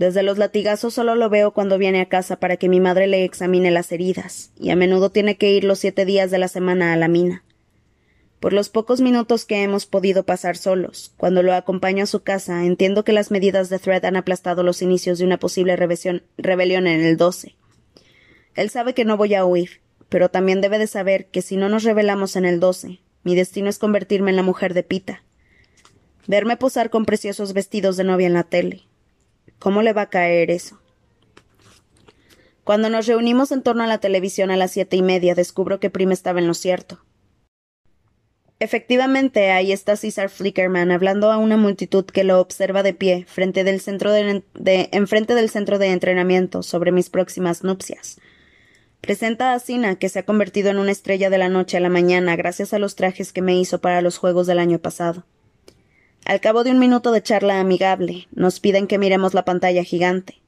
Desde 0.00 0.22
los 0.22 0.38
latigazos 0.38 0.94
solo 0.94 1.14
lo 1.14 1.28
veo 1.28 1.50
cuando 1.50 1.76
viene 1.76 2.00
a 2.00 2.08
casa 2.08 2.36
para 2.40 2.56
que 2.56 2.70
mi 2.70 2.80
madre 2.80 3.06
le 3.06 3.22
examine 3.22 3.70
las 3.70 3.92
heridas, 3.92 4.50
y 4.58 4.70
a 4.70 4.74
menudo 4.74 5.10
tiene 5.10 5.36
que 5.36 5.52
ir 5.52 5.62
los 5.62 5.78
siete 5.78 6.06
días 6.06 6.30
de 6.30 6.38
la 6.38 6.48
semana 6.48 6.94
a 6.94 6.96
la 6.96 7.06
mina. 7.06 7.44
Por 8.40 8.54
los 8.54 8.70
pocos 8.70 9.02
minutos 9.02 9.44
que 9.44 9.62
hemos 9.62 9.84
podido 9.84 10.24
pasar 10.24 10.56
solos, 10.56 11.12
cuando 11.18 11.42
lo 11.42 11.52
acompaño 11.52 12.04
a 12.04 12.06
su 12.06 12.22
casa, 12.22 12.64
entiendo 12.64 13.04
que 13.04 13.12
las 13.12 13.30
medidas 13.30 13.68
de 13.68 13.78
Thread 13.78 14.06
han 14.06 14.16
aplastado 14.16 14.62
los 14.62 14.80
inicios 14.80 15.18
de 15.18 15.26
una 15.26 15.38
posible 15.38 15.76
rebelión 15.76 16.86
en 16.86 17.04
el 17.04 17.18
12. 17.18 17.56
Él 18.54 18.70
sabe 18.70 18.94
que 18.94 19.04
no 19.04 19.18
voy 19.18 19.34
a 19.34 19.44
huir, 19.44 19.82
pero 20.08 20.30
también 20.30 20.62
debe 20.62 20.78
de 20.78 20.86
saber 20.86 21.26
que 21.26 21.42
si 21.42 21.58
no 21.58 21.68
nos 21.68 21.84
revelamos 21.84 22.36
en 22.36 22.46
el 22.46 22.58
12, 22.58 23.00
mi 23.22 23.34
destino 23.34 23.68
es 23.68 23.78
convertirme 23.78 24.30
en 24.30 24.36
la 24.36 24.42
mujer 24.42 24.72
de 24.72 24.82
Pita. 24.82 25.22
Verme 26.26 26.56
posar 26.56 26.88
con 26.88 27.04
preciosos 27.04 27.52
vestidos 27.52 27.98
de 27.98 28.04
novia 28.04 28.28
en 28.28 28.32
la 28.32 28.44
tele. 28.44 28.84
¿Cómo 29.58 29.82
le 29.82 29.92
va 29.92 30.02
a 30.02 30.10
caer 30.10 30.50
eso? 30.50 30.80
Cuando 32.64 32.88
nos 32.88 33.06
reunimos 33.06 33.52
en 33.52 33.62
torno 33.62 33.82
a 33.82 33.86
la 33.86 33.98
televisión 33.98 34.50
a 34.50 34.56
las 34.56 34.70
siete 34.70 34.96
y 34.96 35.02
media, 35.02 35.34
descubro 35.34 35.80
que 35.80 35.90
Prim 35.90 36.12
estaba 36.12 36.38
en 36.38 36.46
lo 36.46 36.54
cierto. 36.54 37.00
Efectivamente, 38.62 39.50
ahí 39.52 39.72
está 39.72 39.96
César 39.96 40.28
Flickerman 40.28 40.90
hablando 40.90 41.32
a 41.32 41.38
una 41.38 41.56
multitud 41.56 42.04
que 42.04 42.24
lo 42.24 42.38
observa 42.38 42.82
de 42.82 42.92
pie 42.92 43.24
frente 43.26 43.64
del 43.64 43.80
centro 43.80 44.12
de, 44.12 44.42
enfrente 44.92 45.34
del 45.34 45.48
centro 45.48 45.78
de 45.78 45.88
entrenamiento 45.88 46.62
sobre 46.62 46.92
mis 46.92 47.08
próximas 47.08 47.64
nupcias. 47.64 48.20
Presenta 49.00 49.54
a 49.54 49.58
Sina, 49.58 49.96
que 49.96 50.10
se 50.10 50.18
ha 50.18 50.26
convertido 50.26 50.68
en 50.68 50.78
una 50.78 50.92
estrella 50.92 51.30
de 51.30 51.38
la 51.38 51.48
noche 51.48 51.78
a 51.78 51.80
la 51.80 51.88
mañana 51.88 52.36
gracias 52.36 52.74
a 52.74 52.78
los 52.78 52.96
trajes 52.96 53.32
que 53.32 53.40
me 53.40 53.58
hizo 53.58 53.80
para 53.80 54.02
los 54.02 54.18
Juegos 54.18 54.46
del 54.46 54.58
año 54.58 54.78
pasado. 54.78 55.24
Al 56.24 56.40
cabo 56.40 56.64
de 56.64 56.70
un 56.70 56.78
minuto 56.78 57.12
de 57.12 57.22
charla 57.22 57.60
amigable, 57.60 58.28
nos 58.32 58.60
piden 58.60 58.86
que 58.86 58.98
miremos 58.98 59.34
la 59.34 59.44
pantalla 59.44 59.82
gigante. 59.82 60.40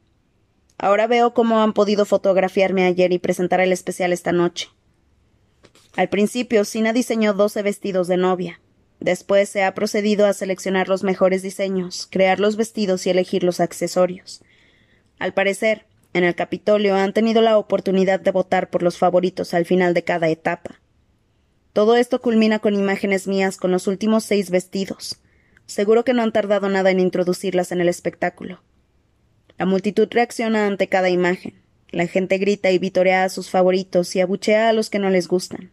Ahora 0.79 1.07
veo 1.07 1.33
cómo 1.35 1.61
han 1.61 1.73
podido 1.73 2.05
fotografiarme 2.05 2.85
ayer 2.85 3.12
y 3.12 3.19
presentar 3.19 3.61
el 3.61 3.73
especial 3.73 4.12
esta 4.12 4.33
noche. 4.33 4.69
Al 5.97 6.09
principio, 6.09 6.64
Sina 6.64 6.93
diseñó 6.93 7.35
doce 7.35 7.62
vestidos 7.62 8.09
de 8.09 8.17
novia. 8.17 8.61
Después 9.00 9.49
se 9.49 9.64
ha 9.64 9.75
procedido 9.75 10.26
a 10.26 10.33
seleccionar 10.33 10.88
los 10.88 11.02
mejores 11.02 11.43
diseños, 11.43 12.07
crear 12.11 12.38
los 12.38 12.57
vestidos 12.57 13.07
y 13.07 13.11
elegir 13.11 13.43
los 13.43 13.61
accesorios. 13.61 14.43
Al 15.19 15.35
parecer, 15.35 15.87
en 16.14 16.25
el 16.25 16.35
Capitolio 16.35 16.95
han 16.95 17.12
tenido 17.12 17.43
la 17.43 17.59
oportunidad 17.59 18.21
de 18.21 18.31
votar 18.31 18.71
por 18.71 18.83
los 18.83 18.99
favoritos 18.99 19.55
al 19.55 19.67
final 19.67 19.95
de 19.95 20.05
cada 20.05 20.29
etapa. 20.29 20.81
Todo 21.73 21.97
esto 21.97 22.21
culmina 22.21 22.59
con 22.59 22.75
imágenes 22.75 23.26
mías 23.26 23.57
con 23.57 23.71
los 23.71 23.87
últimos 23.87 24.25
seis 24.25 24.50
vestidos. 24.50 25.21
Seguro 25.73 26.05
que 26.05 26.12
no 26.12 26.21
han 26.21 26.33
tardado 26.33 26.69
nada 26.69 26.91
en 26.91 27.00
introducirlas 27.00 27.73
en 27.73 27.81
el 27.81 27.88
espectáculo. 27.88 28.61
La 29.57 29.64
multitud 29.64 30.07
reacciona 30.11 30.67
ante 30.67 30.87
cada 30.87 31.09
imagen. 31.09 31.55
La 31.88 32.07
gente 32.07 32.37
grita 32.37 32.71
y 32.71 32.79
vitorea 32.79 33.25
a 33.25 33.31
sus 33.31 33.49
favoritos 33.49 34.14
y 34.14 34.21
abuchea 34.21 34.69
a 34.69 34.75
los 34.75 34.91
que 34.91 34.99
no 34.99 35.09
les 35.09 35.29
gustan. 35.29 35.71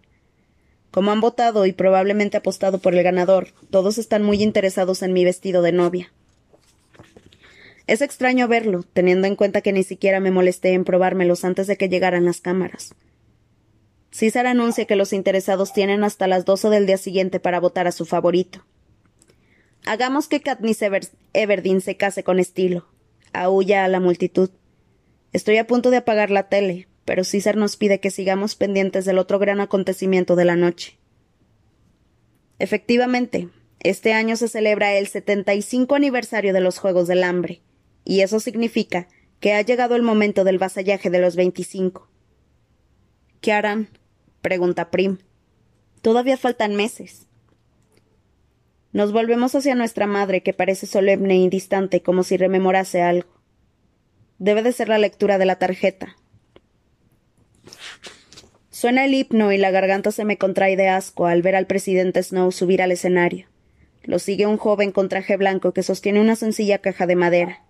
Como 0.90 1.12
han 1.12 1.20
votado 1.20 1.66
y 1.66 1.74
probablemente 1.74 2.38
apostado 2.38 2.78
por 2.80 2.96
el 2.96 3.04
ganador, 3.04 3.50
todos 3.72 3.98
están 3.98 4.24
muy 4.24 4.42
interesados 4.42 5.02
en 5.02 5.12
mi 5.12 5.26
vestido 5.26 5.62
de 5.62 5.74
novia. 5.74 6.14
Es 7.86 8.02
extraño 8.02 8.48
verlo, 8.48 8.86
teniendo 8.94 9.28
en 9.28 9.36
cuenta 9.36 9.60
que 9.60 9.74
ni 9.74 9.84
siquiera 9.84 10.22
me 10.22 10.32
molesté 10.32 10.72
en 10.72 10.86
probármelos 10.86 11.44
antes 11.44 11.68
de 11.68 11.76
que 11.76 11.90
llegaran 11.90 12.24
las 12.24 12.40
cámaras. 12.40 12.96
César 14.12 14.48
anuncia 14.48 14.86
que 14.86 14.96
los 14.96 15.12
interesados 15.12 15.74
tienen 15.74 16.06
hasta 16.06 16.26
las 16.28 16.46
doce 16.46 16.70
del 16.70 16.86
día 16.86 16.98
siguiente 16.98 17.42
para 17.42 17.60
votar 17.60 17.86
a 17.86 17.92
su 17.92 18.06
favorito. 18.06 18.64
Hagamos 19.86 20.28
que 20.28 20.42
Katniss 20.42 20.82
Everdeen 21.34 21.82
se 21.82 21.98
case 21.98 22.24
con 22.24 22.40
estilo. 22.40 22.88
Aúlla 23.34 23.86
a 23.86 23.88
la 23.88 24.00
multitud. 24.00 24.50
Estoy 25.34 25.58
a 25.58 25.68
punto 25.68 25.92
de 25.92 25.98
apagar 25.98 26.32
la 26.32 26.50
tele, 26.50 26.88
pero 27.06 27.24
César 27.24 27.56
nos 27.56 27.78
pide 27.78 28.00
que 28.00 28.12
sigamos 28.12 28.56
pendientes 28.56 29.06
del 29.06 29.18
otro 29.18 29.40
gran 29.40 29.62
acontecimiento 29.62 30.36
de 30.36 30.46
la 30.46 30.56
noche. 30.56 30.98
Efectivamente, 32.60 33.50
este 33.80 34.14
año 34.14 34.36
se 34.36 34.50
celebra 34.50 34.94
el 34.94 35.08
75 35.08 35.96
aniversario 35.96 36.54
de 36.54 36.60
los 36.60 36.80
Juegos 36.80 37.08
del 37.08 37.24
Hambre, 37.24 37.62
y 38.04 38.22
eso 38.22 38.40
significa 38.40 39.08
que 39.40 39.54
ha 39.54 39.62
llegado 39.62 39.96
el 39.96 40.02
momento 40.02 40.44
del 40.44 40.58
vasallaje 40.58 41.10
de 41.10 41.20
los 41.20 41.36
25. 41.36 42.10
¿Qué 43.40 43.54
harán? 43.54 43.90
pregunta 44.42 44.92
Prim. 44.92 45.20
Todavía 46.02 46.38
faltan 46.38 46.76
meses. 46.76 47.29
Nos 48.92 49.12
volvemos 49.12 49.56
hacia 49.56 49.76
nuestra 49.76 50.08
madre, 50.08 50.42
que 50.42 50.54
parece 50.54 50.88
solemne 50.88 51.38
y 51.38 51.50
distante, 51.50 52.02
como 52.02 52.24
si 52.24 52.38
rememorase 52.38 53.02
algo. 53.02 53.30
Debe 54.38 54.64
de 54.64 54.72
ser 54.72 54.90
la 54.90 54.98
lectura 54.98 55.38
de 55.38 55.46
la 55.46 55.58
tarjeta, 55.58 56.16
Suena 58.80 59.04
el 59.04 59.14
himno 59.14 59.52
y 59.52 59.58
la 59.58 59.72
garganta 59.72 60.10
se 60.12 60.24
me 60.24 60.38
contrae 60.38 60.78
de 60.78 60.88
asco 60.88 61.26
al 61.26 61.42
ver 61.42 61.54
al 61.58 61.68
presidente 61.68 62.24
Snow 62.24 62.50
subir 62.54 62.82
al 62.82 62.94
escenario. 62.94 63.48
Lo 64.04 64.20
sigue 64.20 64.46
un 64.46 64.56
joven 64.56 64.94
con 64.94 65.10
traje 65.10 65.36
blanco 65.36 65.74
que 65.74 65.84
sostiene 65.84 66.22
una 66.22 66.38
sencilla 66.38 66.78
caja 66.78 67.06
de 67.06 67.18
madera. 67.18 67.62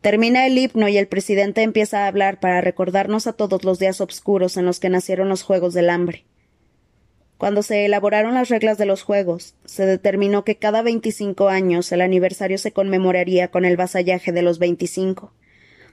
Termina 0.00 0.46
el 0.46 0.56
himno 0.56 0.86
y 0.86 0.96
el 0.96 1.08
presidente 1.08 1.62
empieza 1.62 2.04
a 2.04 2.06
hablar 2.06 2.38
para 2.38 2.60
recordarnos 2.60 3.26
a 3.26 3.32
todos 3.32 3.64
los 3.64 3.80
días 3.80 4.00
oscuros 4.00 4.56
en 4.56 4.64
los 4.64 4.78
que 4.78 4.90
nacieron 4.90 5.28
los 5.28 5.42
Juegos 5.42 5.74
del 5.74 5.90
Hambre. 5.90 6.24
Cuando 7.42 7.64
se 7.64 7.84
elaboraron 7.84 8.34
las 8.34 8.50
reglas 8.50 8.78
de 8.78 8.86
los 8.86 9.02
Juegos, 9.02 9.56
se 9.64 9.84
determinó 9.84 10.44
que 10.44 10.58
cada 10.58 10.80
veinticinco 10.80 11.48
años 11.48 11.90
el 11.90 12.00
aniversario 12.00 12.56
se 12.56 12.70
conmemoraría 12.70 13.50
con 13.50 13.64
el 13.64 13.76
vasallaje 13.76 14.30
de 14.30 14.42
los 14.42 14.60
veinticinco. 14.60 15.34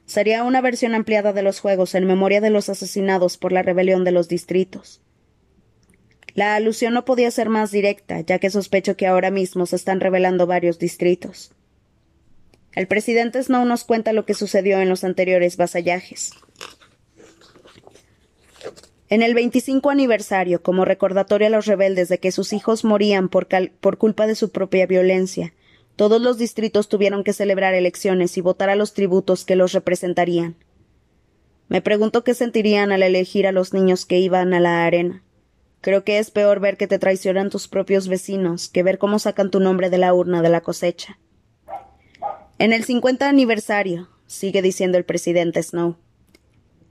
Sería 0.06 0.44
una 0.44 0.62
versión 0.62 0.94
ampliada 0.94 1.34
de 1.34 1.42
los 1.42 1.60
Juegos 1.60 1.96
en 1.96 2.06
memoria 2.06 2.40
de 2.40 2.52
los 2.52 2.70
asesinados 2.70 3.40
por 3.40 3.52
la 3.52 3.64
rebelión 3.64 4.04
de 4.04 4.12
los 4.12 4.30
distritos. 4.30 5.02
La 6.36 6.54
alusión 6.54 6.94
no 6.94 7.04
podía 7.04 7.32
ser 7.32 7.50
más 7.50 7.72
directa, 7.72 8.22
ya 8.22 8.38
que 8.38 8.52
sospecho 8.52 8.96
que 8.96 9.08
ahora 9.08 9.32
mismo 9.32 9.66
se 9.66 9.76
están 9.76 10.02
revelando 10.02 10.46
varios 10.46 10.78
distritos. 10.78 11.56
El 12.74 12.86
presidente 12.86 13.42
Snow 13.42 13.66
nos 13.66 13.86
cuenta 13.86 14.14
lo 14.14 14.24
que 14.24 14.36
sucedió 14.36 14.82
en 14.82 14.90
los 14.90 15.04
anteriores 15.04 15.58
vasallajes. 15.58 16.30
En 19.12 19.24
el 19.24 19.34
25 19.34 19.90
aniversario, 19.90 20.62
como 20.62 20.86
recordatorio 20.86 21.48
a 21.48 21.50
los 21.50 21.66
rebeldes 21.66 22.10
de 22.10 22.20
que 22.20 22.32
sus 22.32 22.54
hijos 22.54 22.86
morían 22.86 23.28
por, 23.28 23.48
culpa 23.98 24.28
de 24.28 24.36
su 24.36 24.52
propia 24.52 24.86
violencia, 24.86 25.54
todos 25.96 26.22
los 26.22 26.38
distritos 26.38 26.90
tuvieron 26.90 27.24
que 27.24 27.34
celebrar 27.34 27.74
elecciones 27.74 28.38
y 28.38 28.42
votar 28.42 28.70
a 28.70 28.76
los 28.76 28.94
tributos 28.94 29.46
que 29.46 29.56
los 29.56 29.74
representarían. 29.74 30.56
Me 31.70 31.82
pregunto 31.82 32.24
qué 32.24 32.36
sentirían 32.36 32.92
al 32.92 33.02
elegir 33.02 33.48
a 33.48 33.52
los 33.52 33.74
niños 33.74 34.06
que 34.06 34.20
iban 34.20 34.54
a 34.54 34.60
la 34.60 34.86
arena. 34.86 35.24
Creo 35.82 36.04
que 36.04 36.20
es 36.20 36.30
peor 36.30 36.60
ver 36.60 36.78
que 36.78 36.88
te 36.88 37.00
traicionan 37.00 37.50
tus 37.50 37.68
propios 37.68 38.08
vecinos 38.08 38.70
que 38.70 38.84
ver 38.84 39.00
cómo 39.00 39.18
sacan 39.18 39.50
tu 39.50 39.60
nombre 39.60 39.90
de 39.90 39.98
la 39.98 40.14
urna 40.14 40.44
de 40.44 40.50
la 40.50 40.62
cosecha. 40.62 41.18
En 42.60 42.74
el 42.74 42.84
50 42.84 43.28
aniversario, 43.28 44.10
sigue 44.28 44.62
diciendo 44.62 45.00
el 45.00 45.06
presidente 45.06 45.64
Snow, 45.64 45.96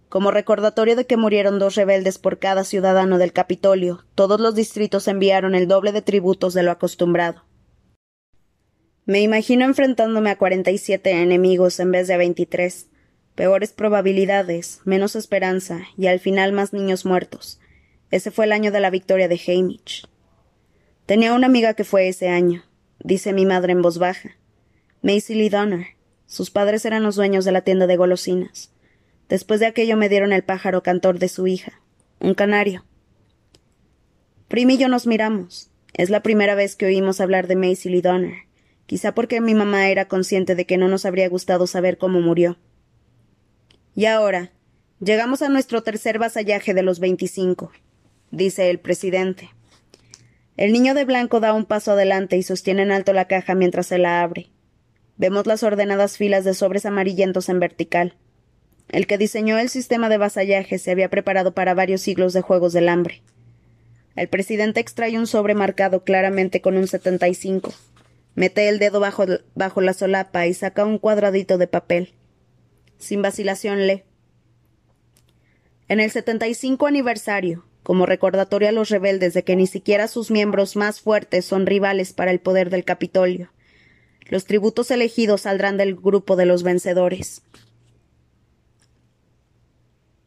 como 0.08 0.30
recordatorio 0.30 0.96
de 0.96 1.06
que 1.06 1.16
murieron 1.16 1.58
dos 1.58 1.74
rebeldes 1.74 2.18
por 2.18 2.38
cada 2.38 2.64
ciudadano 2.64 3.18
del 3.18 3.32
Capitolio, 3.32 4.04
todos 4.14 4.40
los 4.40 4.54
distritos 4.54 5.08
enviaron 5.08 5.54
el 5.54 5.68
doble 5.68 5.92
de 5.92 6.02
tributos 6.02 6.54
de 6.54 6.62
lo 6.62 6.70
acostumbrado. 6.70 7.44
Me 9.04 9.20
imagino 9.20 9.64
enfrentándome 9.64 10.30
a 10.30 10.36
cuarenta 10.36 10.70
y 10.70 10.78
siete 10.78 11.10
enemigos 11.12 11.80
en 11.80 11.90
vez 11.92 12.08
de 12.08 12.16
veintitrés. 12.16 12.88
Peores 13.34 13.72
probabilidades, 13.72 14.80
menos 14.84 15.14
esperanza 15.14 15.82
y 15.96 16.08
al 16.08 16.20
final 16.20 16.52
más 16.52 16.72
niños 16.72 17.04
muertos. 17.06 17.60
Ese 18.10 18.30
fue 18.30 18.46
el 18.46 18.52
año 18.52 18.72
de 18.72 18.80
la 18.80 18.90
victoria 18.90 19.28
de 19.28 19.40
Hamish. 19.46 20.06
Tenía 21.06 21.32
una 21.32 21.46
amiga 21.46 21.74
que 21.74 21.84
fue 21.84 22.08
ese 22.08 22.28
año, 22.28 22.64
dice 22.98 23.32
mi 23.32 23.46
madre 23.46 23.72
en 23.72 23.80
voz 23.80 23.98
baja. 23.98 24.36
Macy 25.02 25.34
Lee 25.34 25.48
Donner. 25.48 25.86
Sus 26.26 26.50
padres 26.50 26.84
eran 26.84 27.02
los 27.02 27.16
dueños 27.16 27.44
de 27.46 27.52
la 27.52 27.62
tienda 27.62 27.86
de 27.86 27.96
golosinas. 27.96 28.72
Después 29.28 29.60
de 29.60 29.66
aquello 29.66 29.96
me 29.96 30.08
dieron 30.08 30.32
el 30.32 30.44
pájaro 30.44 30.82
cantor 30.82 31.18
de 31.18 31.28
su 31.28 31.46
hija, 31.46 31.80
un 32.20 32.34
canario. 32.34 32.84
Prim 34.48 34.70
y 34.70 34.78
yo 34.78 34.88
nos 34.88 35.06
miramos. 35.06 35.70
Es 35.92 36.10
la 36.10 36.22
primera 36.22 36.54
vez 36.54 36.76
que 36.76 36.86
oímos 36.86 37.20
hablar 37.20 37.46
de 37.46 37.56
Macy 37.56 37.90
Lee 37.90 38.00
Donner 38.00 38.48
quizá 38.88 39.14
porque 39.14 39.42
mi 39.42 39.54
mamá 39.54 39.90
era 39.90 40.08
consciente 40.08 40.54
de 40.54 40.64
que 40.64 40.78
no 40.78 40.88
nos 40.88 41.04
habría 41.04 41.28
gustado 41.28 41.66
saber 41.66 41.98
cómo 41.98 42.22
murió. 42.22 42.56
Y 43.94 44.06
ahora, 44.06 44.50
llegamos 44.98 45.42
a 45.42 45.50
nuestro 45.50 45.82
tercer 45.82 46.18
vasallaje 46.18 46.72
de 46.72 46.82
los 46.82 46.98
veinticinco, 46.98 47.70
dice 48.30 48.70
el 48.70 48.80
presidente. 48.80 49.50
El 50.56 50.72
niño 50.72 50.94
de 50.94 51.04
blanco 51.04 51.38
da 51.38 51.52
un 51.52 51.66
paso 51.66 51.92
adelante 51.92 52.38
y 52.38 52.42
sostiene 52.42 52.80
en 52.80 52.90
alto 52.90 53.12
la 53.12 53.26
caja 53.26 53.54
mientras 53.54 53.88
se 53.88 53.98
la 53.98 54.22
abre. 54.22 54.48
Vemos 55.18 55.46
las 55.46 55.62
ordenadas 55.62 56.16
filas 56.16 56.44
de 56.44 56.54
sobres 56.54 56.86
amarillentos 56.86 57.50
en 57.50 57.60
vertical. 57.60 58.16
El 58.88 59.06
que 59.06 59.18
diseñó 59.18 59.58
el 59.58 59.68
sistema 59.68 60.08
de 60.08 60.18
vasallaje 60.18 60.78
se 60.78 60.90
había 60.90 61.10
preparado 61.10 61.52
para 61.52 61.74
varios 61.74 62.00
siglos 62.00 62.32
de 62.32 62.40
Juegos 62.40 62.72
del 62.72 62.88
Hambre. 62.88 63.22
El 64.16 64.28
presidente 64.28 64.80
extrae 64.80 65.18
un 65.18 65.26
sobre 65.26 65.54
marcado 65.54 66.04
claramente 66.04 66.60
con 66.60 66.76
un 66.76 66.88
75. 66.88 67.72
Mete 68.34 68.68
el 68.68 68.78
dedo 68.78 68.98
bajo, 68.98 69.26
bajo 69.54 69.80
la 69.80 69.92
solapa 69.92 70.46
y 70.46 70.54
saca 70.54 70.84
un 70.84 70.98
cuadradito 70.98 71.58
de 71.58 71.66
papel. 71.66 72.14
Sin 72.96 73.22
vacilación 73.22 73.86
lee. 73.86 74.04
En 75.88 76.00
el 76.00 76.10
75 76.10 76.86
aniversario, 76.86 77.64
como 77.82 78.06
recordatorio 78.06 78.68
a 78.68 78.72
los 78.72 78.88
rebeldes 78.88 79.34
de 79.34 79.44
que 79.44 79.56
ni 79.56 79.66
siquiera 79.66 80.08
sus 80.08 80.30
miembros 80.30 80.76
más 80.76 81.00
fuertes 81.00 81.44
son 81.44 81.66
rivales 81.66 82.12
para 82.12 82.30
el 82.30 82.40
poder 82.40 82.70
del 82.70 82.84
Capitolio, 82.84 83.50
los 84.28 84.44
tributos 84.44 84.90
elegidos 84.90 85.42
saldrán 85.42 85.76
del 85.76 85.94
grupo 85.94 86.36
de 86.36 86.44
los 86.44 86.62
vencedores. 86.62 87.42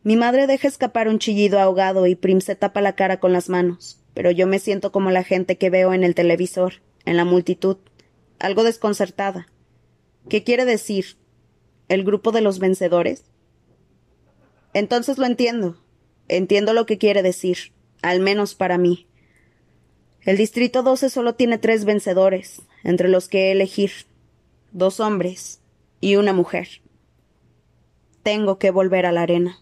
Mi 0.04 0.16
madre 0.16 0.48
deja 0.48 0.68
escapar 0.68 1.08
un 1.08 1.20
chillido 1.20 1.60
ahogado 1.60 2.08
y 2.08 2.16
Prim 2.16 2.42
se 2.42 2.56
tapa 2.56 2.82
la 2.82 2.96
cara 2.96 3.20
con 3.20 3.34
las 3.34 3.50
manos, 3.50 4.00
pero 4.16 4.32
yo 4.32 4.48
me 4.48 4.58
siento 4.58 4.92
como 4.92 5.12
la 5.12 5.24
gente 5.24 5.58
que 5.58 5.70
veo 5.70 5.94
en 5.94 6.04
el 6.04 6.16
televisor, 6.16 6.82
en 7.06 7.18
la 7.18 7.26
multitud, 7.26 7.78
algo 8.40 8.64
desconcertada. 8.64 9.48
¿Qué 10.28 10.44
quiere 10.44 10.66
decir? 10.66 11.18
¿El 11.88 12.04
grupo 12.04 12.32
de 12.32 12.42
los 12.42 12.58
vencedores? 12.58 13.26
Entonces 14.74 15.18
lo 15.18 15.26
entiendo. 15.26 15.78
Entiendo 16.28 16.74
lo 16.74 16.86
que 16.86 16.98
quiere 16.98 17.22
decir, 17.22 17.74
al 18.02 18.22
menos 18.22 18.56
para 18.56 18.78
mí. 18.78 19.08
El 20.22 20.38
Distrito 20.38 20.82
12 20.82 21.10
solo 21.10 21.36
tiene 21.36 21.58
tres 21.58 21.84
vencedores, 21.86 22.62
entre 22.84 23.10
los 23.10 23.28
que 23.28 23.52
elegir 23.52 23.92
dos 24.72 25.00
hombres 25.00 25.62
y 26.00 26.16
una 26.16 26.32
mujer. 26.34 26.82
Tengo 28.24 28.58
que 28.58 28.72
volver 28.72 29.06
a 29.06 29.12
la 29.12 29.24
arena. 29.24 29.60